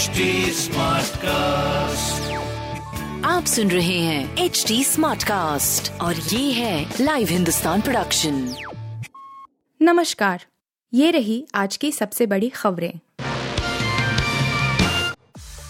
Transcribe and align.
HD 0.00 0.06
cast 1.16 2.32
आप 3.26 3.44
सुन 3.44 3.70
रहे 3.70 3.98
हैं 3.98 4.36
एच 4.36 4.64
डी 4.68 4.84
स्मार्ट 4.84 5.24
कास्ट 5.24 6.00
और 6.00 6.16
ये 6.16 6.52
है 6.52 6.94
लाइव 7.00 7.28
हिंदुस्तान 7.28 7.80
प्रोडक्शन 7.80 8.54
नमस्कार। 9.82 10.44
ये 10.94 11.10
रही 11.10 11.46
आज 11.54 11.76
की 11.76 11.92
सबसे 11.92 12.26
बड़ी 12.26 12.48
खबरें। 12.48 12.92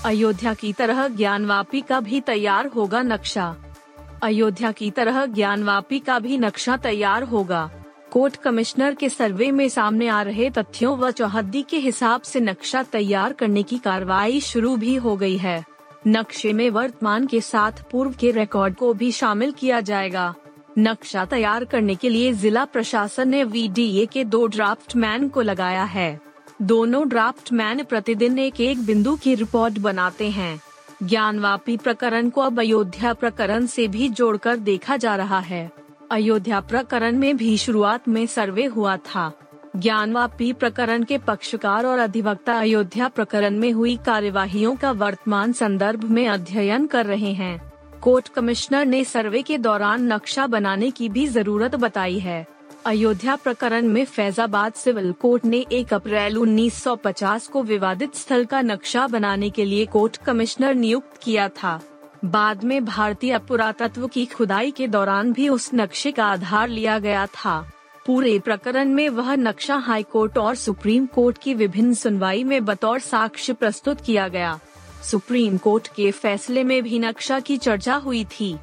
अयोध्या 0.05 0.55
की 0.55 0.73
तरह 0.73 1.09
ज्ञानवापी 1.09 1.81
का 1.81 2.01
भी 2.01 2.21
तैयार 2.21 2.67
होगा 2.67 3.03
नक्शा। 3.03 3.57
अयोध्या 4.23 4.73
की 4.73 4.91
तरह 4.91 5.27
ज्ञानवापी 5.27 5.99
का 5.99 6.19
भी 6.19 6.39
नक्शा 6.39 6.77
तैयार 6.77 7.23
होगा। 7.23 7.71
कोर्ट 8.13 8.37
कमिश्नर 8.37 8.95
के 8.95 9.09
सर्वे 9.09 9.51
में 9.53 9.69
सामने 9.69 10.09
आ 10.09 10.23
रहे 10.23 10.51
तथ्यों 10.51 10.97
व 10.99 11.11
चौहद्दी 11.11 11.63
के 11.63 11.79
हिसाब 11.79 12.23
से 12.23 12.41
नक्शा 12.41 12.83
तैयार 12.83 13.33
करने 13.33 13.63
की 13.63 13.79
कार्रवाई 13.79 14.41
शुरू 14.41 14.77
भी 14.77 14.95
हो 14.95 15.17
गई 15.17 15.37
है। 15.37 15.65
नक्शे 16.07 16.53
में 16.53 16.71
वर्तमान 16.71 17.27
के 17.27 17.41
साथ 17.41 17.73
पूर्व 17.91 18.15
के 18.21 18.31
रिकॉर्ड 18.31 18.75
को 18.75 18.93
भी 18.95 19.13
शामिल 19.13 19.53
किया 19.53 19.81
जाएगा। 19.81 20.35
नक्शा 20.79 21.25
तैयार 21.25 21.65
करने 21.65 21.95
के 21.95 22.09
लिए 22.09 22.33
जिला 22.33 22.65
प्रशासन 22.65 23.29
ने 23.29 23.45
वीडीए 23.45 24.07
के 24.07 24.25
दो 24.25 24.47
ड्राफ्ट 24.47 24.97
मैन 24.97 25.29
को 25.29 25.43
लगाया 25.43 25.85
है। 25.85 26.21
दोनों 26.63 27.09
ड्राफ्ट 27.09 27.53
मैन 27.53 27.85
प्रतिदिन 27.85 28.39
एक 28.39 28.61
एक 28.61 28.85
बिंदु 28.87 29.17
की 29.17 29.35
रिपोर्ट 29.35 29.79
बनाते 29.79 30.31
हैं। 30.31 30.61
ज्ञानवापी 31.03 31.77
प्रकरण 31.77 32.31
को 32.31 32.41
अब 32.41 32.61
अयोध्या 32.61 33.13
प्रकरण 33.13 33.67
से 33.67 33.89
भी 33.89 34.09
जोड़कर 34.09 34.57
देखा 34.57 34.97
जा 34.97 35.17
रहा 35.17 35.39
है। 35.39 35.80
अयोध्या 36.11 36.61
प्रकरण 36.61 37.17
में 37.17 37.37
भी 37.37 37.57
शुरुआत 37.57 38.09
में 38.09 38.27
सर्वे 38.27 38.65
हुआ 38.65 38.97
था। 38.97 39.33
ज्ञानवापी 39.77 40.53
प्रकरण 40.53 41.05
के 41.05 41.19
पक्षकार 41.19 41.87
और 41.87 41.99
अधिवक्ता 41.99 42.59
अयोध्या 42.59 43.09
प्रकरण 43.09 43.59
में 43.59 43.73
हुई 43.73 43.97
कार्यवाहियों 43.97 44.77
का 44.77 44.91
वर्तमान 44.93 45.53
संदर्भ 45.53 46.05
में 46.05 46.29
अध्ययन 46.29 46.87
कर 46.87 47.07
रहे 47.07 47.33
हैं। 47.33 47.73
कोर्ट 48.03 48.29
कमिश्नर 48.29 48.85
ने 48.85 49.05
सर्वे 49.05 49.43
के 49.43 49.59
दौरान 49.59 50.13
नक्शा 50.13 50.47
बनाने 50.47 50.91
की 50.91 51.09
भी 51.09 51.27
ज़रूरत 51.27 51.75
बताई 51.75 52.19
है। 52.19 52.47
अयोध्या 52.87 53.37
प्रकरण 53.37 53.89
में 53.89 54.05
फैजाबाद 54.05 54.73
सिविल 54.73 55.13
कोर्ट 55.13 55.45
ने 55.45 55.65
1 55.73 55.95
अप्रैल 55.95 56.37
1950 56.37 57.47
को 57.47 57.63
विवादित 57.63 58.15
स्थल 58.15 58.45
का 58.45 58.61
नक्शा 58.61 59.07
बनाने 59.07 59.51
के 59.51 59.65
लिए 59.65 59.87
कोर्ट 59.87 60.17
कमिश्नर 60.17 60.75
नियुक्त 60.75 61.21
किया 61.23 61.49
था। 61.49 61.81
बाद 62.25 62.65
में 62.65 62.85
भारतीय 62.85 63.39
पुरातत्व 63.39 64.07
की 64.07 64.27
खुदाई 64.27 64.71
के 64.71 64.89
दौरान 64.89 65.33
भी 65.33 65.49
उस 65.49 65.71
नक्शे 65.75 66.13
का 66.13 66.25
आधार 66.25 66.69
लिया 66.69 66.99
गया 66.99 67.27
था। 67.27 67.71
पूरे 68.07 68.39
प्रकरण 68.39 68.89
में 68.89 69.09
वह 69.09 69.35
नक्शा 69.35 69.77
हाई 69.77 70.03
कोर्ट 70.03 70.39
और 70.39 70.55
सुप्रीम 70.55 71.07
कोर्ट 71.07 71.39
की 71.39 71.55
विभिन्न 71.55 71.95
सुनवाई 71.95 72.45
में 72.45 72.65
बतौर 72.65 73.01
साक्ष्य 73.01 73.53
प्रस्तुत 73.53 74.01
किया 74.01 74.29
गया। 74.29 74.61
सुप्रीम 75.05 75.59
कोर्ट 75.59 75.89
के 75.89 76.11
फैसले 76.11 76.65
में 76.65 76.83
भी 76.83 76.99
नक्शा 76.99 77.41
की 77.41 77.57
चर्चा 77.57 77.95
हुई 77.95 78.25
थी। 78.25 78.59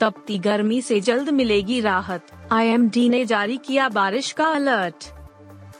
तपती 0.00 0.38
गर्मी 0.38 0.82
से 0.82 1.00
जल्द 1.00 1.28
मिलेगी 1.28 1.80
राहत। 1.80 2.26
आईएमडी 2.52 3.08
ने 3.08 3.24
जारी 3.24 3.56
किया 3.56 3.88
बारिश 3.88 4.32
का 4.32 4.44
अलर्ट। 4.44 5.15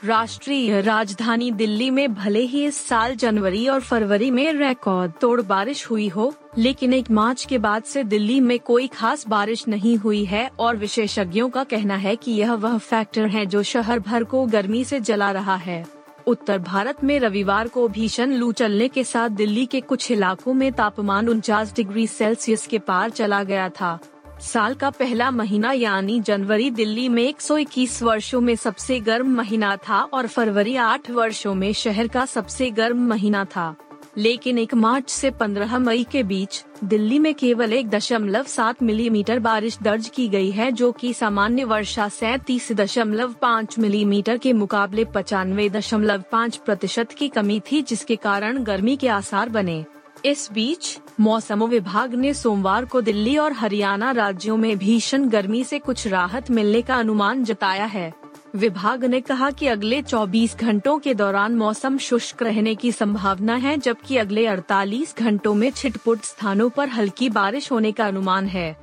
राष्ट्रीय 0.03 0.81
राजधानी 0.81 1.51
दिल्ली 1.51 1.89
में 1.89 2.13
भले 2.13 2.39
ही 2.39 2.65
इस 2.65 2.87
साल 2.87 3.15
जनवरी 3.15 3.67
और 3.67 3.81
फरवरी 3.81 4.31
में 4.31 4.53
रिकॉर्ड 4.53 5.11
तोड़ 5.21 5.41
बारिश 5.41 5.85
हुई 5.89 6.07
हो, 6.07 6.33
लेकिन 6.57 6.93
एक 6.93 7.11
मार्च 7.11 7.45
के 7.45 7.57
बाद 7.57 7.83
से 7.83 8.03
दिल्ली 8.03 8.39
में 8.39 8.59
कोई 8.59 8.87
खास 8.87 9.27
बारिश 9.27 9.67
नहीं 9.67 9.97
हुई 9.97 10.25
है 10.25 10.49
और 10.59 10.75
विशेषज्ञों 10.75 11.49
का 11.49 11.63
कहना 11.63 11.95
है 11.95 12.15
कि 12.15 12.31
यह 12.31 12.53
वह 12.53 12.77
फैक्टर 12.77 13.27
है 13.27 13.45
जो 13.45 13.63
शहर 13.63 13.99
भर 13.99 14.23
को 14.23 14.45
गर्मी 14.45 14.83
से 14.83 14.99
जला 14.99 15.31
रहा 15.31 15.55
है। 15.55 15.85
उत्तर 16.27 16.59
भारत 16.59 17.03
में 17.03 17.19
रविवार 17.19 17.67
को 17.67 17.87
भीषण 17.87 18.31
लू 18.31 18.51
चलने 18.51 18.87
के 18.87 19.03
साथ 19.03 19.29
दिल्ली 19.29 19.65
के 19.65 19.81
कुछ 19.81 20.11
इलाकों 20.11 20.53
में 20.53 20.71
तापमान 20.73 21.29
उनचास 21.29 21.73
डिग्री 21.75 22.07
सेल्सियस 22.07 22.67
के 22.67 22.79
पार 22.79 23.09
चला 23.09 23.43
गया 23.43 23.69
था। 23.69 23.99
साल 24.41 24.73
का 24.73 24.89
पहला 24.89 25.31
महीना 25.31 25.71
यानी 25.71 26.19
जनवरी 26.19 26.69
दिल्ली 26.71 27.09
में 27.09 27.23
121 27.23 28.03
वर्षों 28.03 28.41
में 28.41 28.55
सबसे 28.55 28.99
गर्म 28.99 29.35
महीना 29.35 29.75
था 29.75 30.01
और 30.01 30.27
फरवरी 30.27 30.75
आठ 30.75 31.11
वर्षों 31.11 31.55
में 31.55 31.73
शहर 31.73 32.07
का 32.07 32.25
सबसे 32.25 32.71
गर्म 32.71 33.07
महीना 33.07 33.45
था। 33.45 33.75
लेकिन 34.17 34.57
एक 34.57 34.73
मार्च 34.73 35.09
से 35.09 35.31
15 35.31 35.77
मई 35.79 36.03
के 36.11 36.23
बीच 36.23 36.63
दिल्ली 36.83 37.19
में 37.19 37.33
केवल 37.33 37.73
एक 37.73 37.89
दशमलव 37.89 38.43
सात 38.43 38.83
मिलीमीटर 38.83 39.39
बारिश 39.39 39.77
दर्ज 39.81 40.09
की 40.09 40.27
गई 40.27 40.51
है, 40.51 40.71
जो 40.71 40.91
कि 40.91 41.13
सामान्य 41.13 41.63
वर्षा 41.63 42.09
सैतीस 42.09 42.71
दशमलव 42.71 43.33
पाँच 43.33 43.79
मिलीमीटर 43.79 44.37
के 44.37 44.53
मुकाबले 44.53 45.05
पचानवे 45.05 45.69
दशमलव 45.69 46.23
पाँच 46.31 46.57
प्रतिशत 46.57 47.11
की 47.11 47.27
कमी 47.27 47.59
थी, 47.59 47.81
जिसके 47.81 48.15
कारण 48.15 48.63
गर्मी 48.63 48.95
के 48.95 49.07
आसार 49.07 49.49
बने। 49.49 49.85
इस 50.25 50.49
बीच 50.51 50.99
मौसम 51.19 51.63
विभाग 51.63 52.13
ने 52.15 52.33
सोमवार 52.33 52.85
को 52.85 53.01
दिल्ली 53.01 53.37
और 53.37 53.53
हरियाणा 53.53 54.11
राज्यों 54.11 54.57
में 54.57 54.77
भीषण 54.77 55.27
गर्मी 55.29 55.63
से 55.63 55.79
कुछ 55.79 56.07
राहत 56.07 56.51
मिलने 56.51 56.81
का 56.81 56.95
अनुमान 56.95 57.43
जताया 57.43 57.85
है। 57.85 58.13
विभाग 58.55 59.05
ने 59.05 59.21
कहा 59.21 59.51
कि 59.51 59.67
अगले 59.67 60.01
24 60.01 60.55
घंटों 60.57 60.99
के 60.99 61.13
दौरान 61.13 61.55
मौसम 61.55 61.97
शुष्क 61.97 62.43
रहने 62.43 62.75
की 62.75 62.91
संभावना 62.91 63.55
है, 63.55 63.77
जबकि 63.77 64.17
अगले 64.17 64.45
48 64.45 65.17
घंटों 65.17 65.53
में 65.53 65.71
छिटपुट 65.71 66.21
स्थानों 66.21 66.69
पर 66.69 66.89
हल्की 66.89 67.29
बारिश 67.29 67.71
होने 67.71 67.91
का 67.91 68.07
अनुमान 68.07 68.47
है। 68.47 68.77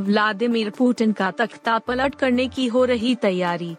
व्लादिमीर 0.00 0.70
पुतिन 0.70 1.12
का 1.12 1.30
तख्ता 1.30 1.78
पलट 1.78 2.14
करने 2.14 2.48
की 2.48 2.66
हो 2.66 2.84
रही 2.84 3.14
तैयारी 3.14 3.76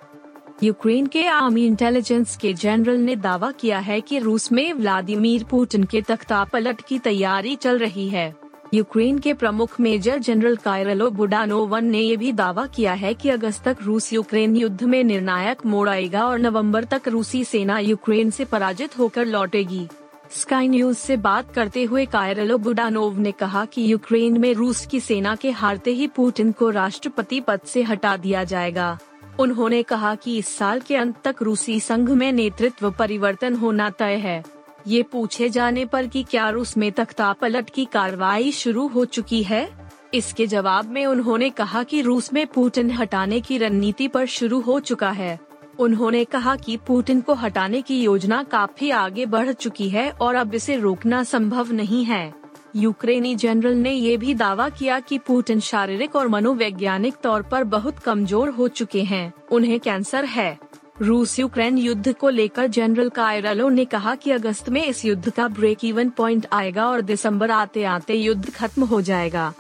यूक्रेन 0.64 1.06
के 1.06 1.26
आर्मी 1.28 1.66
इंटेलिजेंस 1.66 2.36
के 2.38 2.54
जनरल 2.54 2.98
ने 2.98 3.16
दावा 3.16 3.52
किया 3.52 3.80
है 3.80 4.02
कि 4.02 4.20
रूस 4.20 4.52
में 4.52 4.74
व्लादिमीर 4.74 5.44
पुतिन 5.44 5.84
के 5.84 6.02
तख्ता 6.02 6.44
पलट 6.44 6.82
की 6.82 7.00
तैयारी 7.00 7.56
चल 7.56 7.78
रही 7.78 8.08
है। 8.10 8.36
यूक्रेन 8.74 9.20
के 9.20 9.34
प्रमुख 9.34 9.80
मेजर 9.80 10.18
जनरल 10.18 10.56
कायरलो 10.56 11.10
बुडानोवन 11.10 11.86
ने 11.86 12.00
ये 12.00 12.18
भी 12.18 12.32
दावा 12.32 12.66
किया 12.66 12.94
है 12.94 13.14
कि 13.14 13.30
अगस्त 13.30 13.64
तक 13.64 13.78
रूस 13.82 14.14
यूक्रेन 14.14 14.56
युद्ध 14.56 14.84
में 14.84 15.04
निर्णायक 15.04 15.66
मोड़ 15.66 15.90
आएगा 15.90 16.26
और 16.26 16.40
नवंबर 16.40 16.84
तक 16.84 17.08
रूसी 17.08 17.44
सेना 17.44 17.80
यूक्रेन 17.80 18.30
से 18.30 18.46
पराजित 18.46 18.98
होकर 19.00 19.26
लौटेगी। 19.26 19.88
स्काई 20.32 20.68
न्यूज़ 20.68 20.98
से 20.98 21.18
बात 21.18 21.54
करते 21.54 21.84
हुए 21.84 22.06
कायरलो 22.06 22.58
बुडानोव 22.58 23.20
ने 23.20 23.32
कहा 23.32 23.66
कि 23.66 23.92
यूक्रेन 23.92 24.40
में 24.40 24.54
रूस 24.54 24.86
की 24.86 25.00
सेना 25.00 25.36
के 25.36 25.52
हारते 25.52 25.92
ही 25.92 26.08
पुतिन 26.08 26.52
को 26.52 26.70
राष्ट्रपति 26.70 27.40
पद 27.42 27.60
से 27.66 27.84
हटा 27.84 28.18
दिया 28.18 28.44
जाएगा। 28.44 28.98
उन्होंने 29.40 29.84
कहा 29.84 30.16
कि 30.16 30.38
इस 30.38 30.58
साल 30.58 30.80
के 30.80 30.96
अंत 30.96 31.16
तक 31.24 31.42
रूसी 31.42 31.80
संघ 31.80 32.10
में 32.10 32.32
नेतृत्व 32.32 32.92
परिवर्तन 32.92 33.56
होना 33.56 33.90
तय 33.90 34.16
है। 34.16 34.44
ये 34.88 35.04
पूछे 35.04 35.50
जाने 35.50 35.86
पर 35.86 36.08
कि 36.08 36.24
क्या 36.24 36.50
रूस 36.50 36.78
में 36.78 36.92
तख्ता 36.92 37.34
पलट 37.34 37.70
की 37.70 37.86
कार्रवाई 37.86 38.52
शुरू 38.52 38.88
हो 38.88 39.06
चुकी 39.06 39.44
है? 39.44 39.70
इसके 40.14 40.48
जवाब 40.48 40.86
में 40.86 41.06
उन्होंने 41.06 41.50
कहा 41.50 41.84
कि 41.84 42.02
रूस 42.02 42.34
में 42.34 42.48
पुतिन 42.48 42.92
हटाने 42.92 43.42
की 43.42 43.58
रणनीति 43.58 44.08
पर 44.08 44.26
शुरू 44.26 44.60
हो 44.60 44.80
चुका 44.80 45.10
है। 45.10 45.40
उन्होंने 45.80 46.24
कहा 46.26 46.56
कि 46.56 46.78
पुतिन 46.78 47.22
को 47.22 47.34
हटाने 47.34 47.82
की 47.82 48.02
योजना 48.02 48.44
काफ़ी 48.44 48.90
आगे 48.90 49.26
बढ़ 49.26 49.52
चुकी 49.52 49.90
है 49.90 50.10
और 50.12 50.36
अब 50.36 50.56
इसे 50.56 50.78
रोकना 50.78 51.24
संभव 51.24 51.72
नहीं 51.72 52.04
है। 52.06 52.34
यूक्रेनी 52.76 53.36
जनरल 53.36 53.74
ने 53.74 53.92
ये 53.92 54.18
भी 54.18 54.34
दावा 54.34 54.70
किया 54.70 55.00
कि 55.00 55.18
पुतिन 55.18 55.60
शारीरिक 55.60 56.16
और 56.16 56.28
मनोवैज्ञानिक 56.28 57.16
तौर 57.24 57.42
पर 57.42 57.64
बहुत 57.64 58.00
कमज़ोर 58.00 58.50
हो 58.50 58.68
चुके 58.68 59.04
हैं। 59.04 59.34
उन्हें 59.52 59.80
कैंसर 59.80 60.26
है। 60.26 60.58
रूस 61.02 61.40
यूक्रेन 61.40 61.78
युद्ध 61.78 62.14
को 62.14 62.30
लेकर 62.30 62.68
जनरल 62.68 63.10
कायरलो 63.10 63.70
ने 63.70 63.86
कहा 63.86 64.16
कि 64.16 64.32
अगस्त 64.32 64.70
में 64.70 64.86
इस 64.86 65.06
युद्ध 65.06 65.30
का 65.30 65.48
ब्रेक 65.48 65.86
इवन 65.86 66.10
पॉइंट 66.10 66.48
आएगा 66.52 66.88
और 66.88 67.02
दिसंबर 67.02 67.52
आते 67.52 67.84
आते 67.84 68.14
युद्ध 68.14 68.50
खत्म 68.50 68.84
हो 68.84 69.02
जाएगा। 69.02 69.54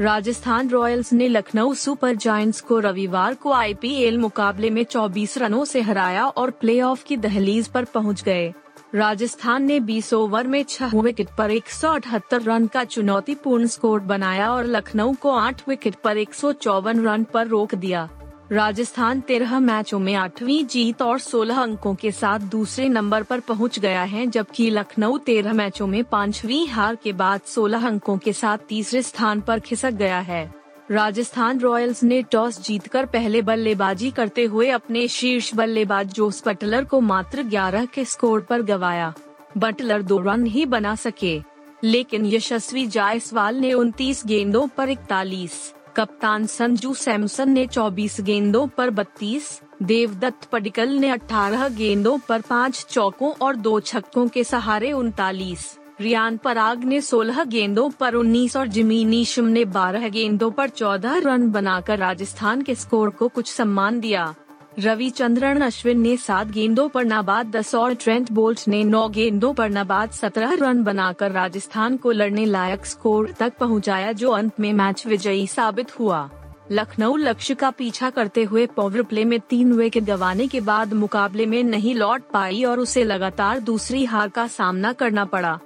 राजस्थान 0.00 0.68
रॉयल्स 0.68 1.12
ने 1.12 1.28
लखनऊ 1.28 1.74
सुपर 1.74 2.14
जायंट्स 2.14 2.60
को 2.60 2.78
रविवार 2.78 3.34
को 3.34 3.52
आईपीएल 3.52 4.18
मुकाबले 4.18 4.70
में 4.70 4.84
24 4.84 5.38
रनों 5.38 5.64
से 5.64 5.80
हराया 5.80 6.26
और 6.26 6.50
प्लेऑफ 6.50 7.04
की 7.04 7.16
दहलीज 7.16 7.68
पर 7.68 7.84
पहुँच 7.84 8.22
गए। 8.22 8.52
राजस्थान 8.94 9.62
ने 9.62 9.78
20 9.80 10.12
ओवर 10.14 10.46
में 10.46 10.62
छह 10.62 10.90
विकेट 11.00 11.28
पर 11.38 11.50
एक 11.50 11.68
सौ 11.68 11.92
अठहत्तर 11.92 12.42
रन 12.42 12.66
का 12.66 12.84
चुनौतीपूर्ण 12.84 13.66
स्कोर 13.66 14.00
बनाया 14.00 14.50
और 14.52 14.66
लखनऊ 14.66 15.12
को 15.12 15.30
आठ 15.30 15.68
विकेट 15.68 15.94
पर 15.94 16.16
एक 16.16 16.34
सौ 16.34 16.52
चौवन 16.52 17.00
रन 17.00 17.24
पर 17.24 17.46
रोक 17.46 17.74
दिया। 17.74 18.08
राजस्थान 18.52 19.20
तेरह 19.20 19.58
मैचों 19.60 19.98
में 19.98 20.14
आठवीं 20.14 20.64
जीत 20.64 21.02
और 21.02 21.18
16 21.18 21.62
अंकों 21.62 21.94
के 21.94 22.12
साथ 22.12 22.38
दूसरे 22.38 22.88
नंबर 22.88 23.22
पर 23.22 23.40
पहुँच 23.40 23.78
गया 23.78 24.02
है, 24.02 24.26
जबकि 24.26 24.70
लखनऊ 24.70 25.18
तेरह 25.18 25.52
मैचों 25.52 25.86
में 25.86 26.04
पांचवी 26.04 26.64
हार 26.66 26.94
के 26.94 27.12
बाद 27.12 27.40
16 27.46 27.86
अंकों 27.86 28.18
के 28.18 28.32
साथ 28.32 28.58
तीसरे 28.58 29.02
स्थान 29.02 29.40
पर 29.40 29.60
खिसक 29.60 29.90
गया 29.90 30.20
है। 30.20 30.61
राजस्थान 30.92 31.60
रॉयल्स 31.60 32.02
ने 32.02 32.20
टॉस 32.22 32.60
जीतकर 32.62 33.06
पहले 33.06 33.40
बल्लेबाजी 33.42 34.10
करते 34.10 34.44
हुए 34.44 34.68
अपने 34.70 35.06
शीर्ष 35.08 35.54
बल्लेबाज 35.54 36.12
जोस 36.12 36.42
बटलर 36.46 36.84
को 36.84 37.00
मात्र 37.00 37.42
11 37.42 37.86
के 37.94 38.04
स्कोर 38.04 38.40
पर 38.40 38.62
गवाया। 38.62 39.12
बटलर 39.58 40.02
दो 40.02 40.18
रन 40.18 40.44
ही 40.46 40.66
बना 40.66 40.94
सके 40.94 41.40
लेकिन 41.84 42.26
यशस्वी 42.26 42.86
जायसवाल 42.86 43.56
ने 43.56 43.72
29 43.72 44.24
गेंदों 44.26 44.66
पर 44.68 44.88
इकतालीस 44.88 45.74
कप्तान 45.96 46.46
संजू 46.46 46.94
सैमसन 46.94 47.50
ने 47.50 47.66
24 47.66 48.20
गेंदों 48.20 48.66
पर 48.66 48.90
32, 48.90 49.60
देवदत्त 49.82 50.44
पडिकल 50.44 50.88
ने 50.88 51.10
18 51.10 51.68
गेंदों 51.68 52.18
पर 52.18 52.40
पाँच 52.40 52.86
चौकों 52.90 53.32
और 53.32 53.56
दो 53.56 53.78
छक्कों 53.80 54.28
के 54.28 54.44
सहारे 54.44 54.92
उनतालीस। 54.92 55.78
रियान 56.00 56.36
पराग 56.36 56.84
ने 56.84 57.00
16 57.00 57.44
गेंदों 57.44 57.90
पर 57.90 58.14
19 58.14 58.56
और 58.56 58.66
जिमी 58.66 59.04
नीशम 59.04 59.44
ने 59.44 59.64
12 59.64 60.08
गेंदों 60.08 60.50
पर 60.50 60.68
14 60.68 61.22
रन 61.26 61.50
बनाकर 61.50 61.98
राजस्थान 61.98 62.62
के 62.62 62.74
स्कोर 62.74 63.10
को 63.10 63.28
कुछ 63.28 63.52
सम्मान 63.52 64.00
दिया। 64.00 64.34
रविचंद्रन 64.78 65.60
अश्विन 65.60 66.00
ने 66.00 66.16
सात 66.16 66.46
गेंदों 66.46 66.88
पर 66.88 67.04
नाबाद 67.04 67.46
दस 67.46 67.74
और 67.74 67.94
ट्रेंट 67.94 68.32
बोल्ट 68.32 68.68
ने 68.68 68.84
नौ 68.84 69.08
गेंदों 69.08 69.54
पर 69.54 69.68
नाबाद 69.68 70.10
सत्रह 70.10 70.52
रन 70.52 70.84
बनाकर 70.84 71.30
राजस्थान 71.30 71.96
को 71.96 72.12
लड़ने 72.12 72.44
लायक 72.44 72.86
स्कोर 72.86 73.34
तक 73.38 73.52
पहुँचाया, 73.60 74.12
जो 74.12 74.30
अंत 74.30 74.60
में 74.60 74.72
मैच 74.72 75.06
विजयी 75.06 75.46
साबित 75.46 76.00
हुआ। 76.00 76.30
लखनऊ 76.72 77.16
लक्ष्य 77.16 77.54
का 77.54 77.70
पीछा 77.70 78.10
करते 78.10 78.42
हुए 78.42 78.66
पावर 78.66 79.02
प्ले 79.02 79.24
में 79.24 79.40
तीन 79.40 79.72
विकेट 79.72 80.04
गंवाने 80.04 80.46
के 80.46 80.60
बाद 80.60 80.92
मुकाबले 80.92 81.46
में 81.46 81.62
नहीं 81.64 81.94
लौट 81.94 82.22
पाई 82.32 82.62
और 82.64 82.80
उसे 82.80 83.04
लगातार 83.04 83.58
दूसरी 83.60 84.04
हार 84.04 84.28
का 84.28 84.46
सामना 84.46 84.92
करना 84.92 85.24
पड़ा। 85.24 85.58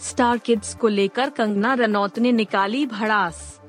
स्टार 0.00 0.38
किड्स 0.38 0.74
को 0.74 0.88
लेकर 0.88 1.30
कंगना 1.30 1.74
रनौत 1.74 2.18
ने 2.18 2.32
निकाली 2.32 2.86
भड़ास। 2.86 3.60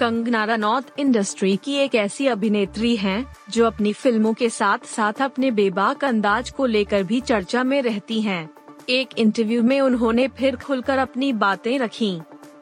कंगना 0.00 0.44
रनौत 0.44 0.86
इंडस्ट्री 0.98 1.56
की 1.56 1.74
एक 1.74 1.94
ऐसी 1.94 2.26
अभिनेत्री 2.26 2.96
हैं, 2.96 3.26
जो 3.50 3.66
अपनी 3.66 3.92
फ़िल्मों 3.92 4.34
के 4.34 4.50
साथ 4.50 4.86
साथ 4.86 5.22
अपने 5.22 5.50
बेबाक 5.50 6.04
अंदाज 6.04 6.50
को 6.50 6.66
लेकर 6.66 7.02
भी 7.02 7.20
चर्चा 7.20 7.64
में 7.64 7.82
रहती 7.82 8.20
हैं। 8.20 8.50
एक 8.88 9.08
इंटरव्यू 9.18 9.62
में 9.62 9.80
उन्होंने 9.80 10.28
फिर 10.28 10.56
खुलकर 10.56 10.98
अपनी 10.98 11.32
बातें 11.32 11.78
रखी। 11.78 12.20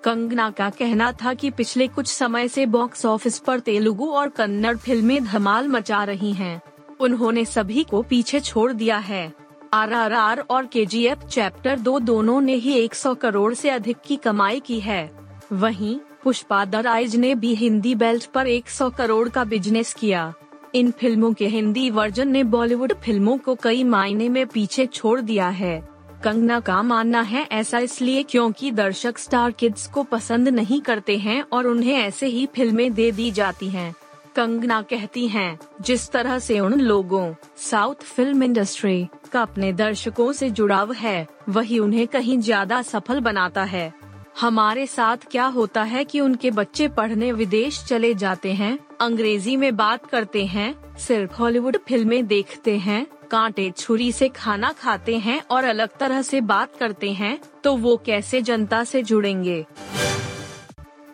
कंगना 0.09 0.51
का 0.51 0.71
कहना 0.71 1.13
था 1.13 1.35
कि 1.35 1.51
पिछले 1.51 1.87
कुछ 1.89 2.07
समय 2.07 2.49
से 2.49 2.67
बॉक्स 2.67 3.07
ऑफ़िस 3.07 3.39
पर 3.39 3.61
तेलुगु 3.61 4.07
और 4.07 4.29
कन्नड़ 4.29 4.77
फ़िल्में 4.77 5.25
धमाल 5.25 5.69
मचा 5.69 6.05
रही 6.05 6.33
हैं। 6.33 6.61
उन्होंने 7.01 7.45
सभी 7.45 7.85
को 7.85 8.03
पीछे 8.03 8.41
छोड़ 8.41 8.73
दिया 8.73 8.99
है। 8.99 9.33
आर 9.75 9.93
आर 9.93 10.13
आर 10.13 10.41
और 10.51 10.67
के 10.67 10.87
जी 10.87 11.05
एफ़ 11.07 11.27
चैप्टर 11.27 11.79
दो 11.79 11.99
दोनों 11.99 12.41
ने 12.41 12.55
ही 12.55 12.73
100 12.73 13.15
करोड़ 13.15 13.55
से 13.55 13.71
अधिक 13.71 13.97
की 14.07 14.17
कमाई 14.17 14.61
की 14.61 14.81
है। 14.81 15.11
वहीं, 15.53 15.99
पुष्पा 16.25 16.65
द 16.65 16.77
राइज 16.77 17.17
ने 17.17 17.35
भी 17.35 17.55
हिंदी 17.55 17.95
बेल्ट 17.95 18.27
पर 18.27 18.47
100 18.47 18.91
करोड़ 18.91 19.29
का 19.29 19.45
बिज़नेस 19.45 19.95
किया। 19.95 20.35
इन 20.75 20.91
फ़िल्मों 20.91 21.33
के 21.33 21.47
हिंदी 21.47 21.91
वर्जन 21.91 22.29
ने 22.29 22.45
बॉलीवुड 22.45 22.93
फ़िल्मों 22.93 23.39
को 23.39 23.55
कई 23.55 23.85
मायने 23.85 24.29
में 24.29 24.47
पीछे 24.47 24.87
छोड़ 24.87 25.21
दिया 25.21 25.49
है। 25.49 25.98
कंगना 26.25 26.59
का 26.61 26.83
मानना 26.83 27.21
है 27.23 27.47
ऐसा 27.53 27.79
इसलिए 27.79 28.23
क्योंकि 28.23 28.71
दर्शक 28.71 29.19
स्टार 29.19 29.51
किड्स 29.51 29.87
को 29.87 30.03
पसंद 30.03 30.49
नहीं 30.49 30.81
करते 30.81 31.17
हैं 31.19 31.43
और 31.53 31.67
उन्हें 31.67 31.95
ऐसे 31.95 32.27
ही 32.27 32.47
फ़िल्में 32.47 32.93
दे 32.95 33.11
दी 33.13 33.31
जाती 33.31 33.69
हैं। 33.69 33.95
कंगना 34.37 34.81
कहती 34.83 35.27
हैं, 35.29 35.59
जिस 35.81 36.11
तरह 36.11 36.39
से 36.39 36.59
उन 36.61 36.81
लोगों 36.81 37.33
साउथ 37.61 38.03
फ़िल्म 38.07 38.43
इंडस्ट्री 38.43 39.09
का 39.33 39.43
अपने 39.43 39.73
दर्शकों 39.73 40.33
से 40.33 40.51
जुड़ाव 40.51 40.93
है 40.93 41.27
वही 41.49 41.79
उन्हें 41.79 42.07
कहीं 42.07 42.39
ज़्यादा 42.39 42.81
सफल 42.83 43.21
बनाता 43.21 43.65
है 43.65 43.93
हमारे 44.41 44.87
साथ 44.87 45.17
क्या 45.31 45.45
होता 45.47 45.83
है 45.83 46.05
कि 46.05 46.21
उनके 46.21 46.51
बच्चे 46.51 46.89
पढ़ने 46.89 47.31
विदेश 47.33 47.83
चले 47.85 48.13
जाते 48.15 48.53
हैं 48.53 48.79
अंग्रेज़ी 49.01 49.57
में 49.57 49.75
बात 49.77 50.07
करते 50.07 50.45
हैं 50.47 50.75
सिर्फ़ 50.99 51.35
हॉलीवुड 51.35 51.77
फ़िल्में 51.89 52.27
देखते 52.27 52.77
हैं 52.79 53.07
कांटे 53.31 53.71
छुरी 53.71 54.13
से 54.13 54.29
खाना 54.29 54.73
खाते 54.73 55.19
हैं 55.19 55.43
और 55.51 55.65
अलग 55.65 55.99
तरह 55.99 56.23
से 56.23 56.41
बात 56.41 56.77
करते 56.77 57.13
हैं 57.13 57.41
तो 57.65 57.77
वो 57.77 57.97
कैसे 57.97 58.43
जनता 58.43 58.85
से 58.85 59.03
जुड़ेंगे? 59.03 59.67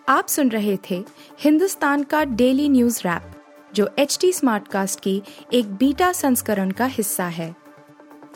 आप 0.09 0.29
सुन 0.29 0.49
रहे 0.49 0.79
थे 0.91 1.05
हिंदुस्तान 1.41 2.03
का 2.03 2.25
डेली 2.25 2.69
न्यूज़ 2.69 3.01
रैप, 3.01 3.23
जो 3.75 3.91
एच 3.99 4.19
टी 4.21 4.33
स्मार्ट 4.33 4.69
कास्ट 4.69 5.01
की 5.01 5.23
एक 5.53 5.75
बीटा 5.75 6.13
संस्करण 6.13 6.71
का 6.71 6.85
हिस्सा 6.85 7.25
है। 7.25 7.57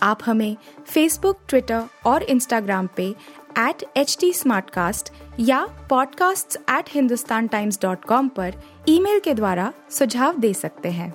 आप 0.02 0.18
हमें 0.26 0.56
फेसबुक 0.86 1.38
ट्विटर 1.48 1.82
और 2.06 2.22
इंस्टाग्राम 2.22 2.88
पे 2.96 3.14
एट 3.58 3.84
एच 3.96 4.16
टी 4.20 4.32
या 5.40 5.88
podcasts@hindustantimes.com 5.88 8.28
पर 8.28 8.54
ईमेल 8.88 9.20
के 9.20 9.34
द्वारा 9.34 9.72
सुझाव 9.90 10.38
दे 10.38 10.54
सकते 10.54 10.88
हैं। 10.88 11.14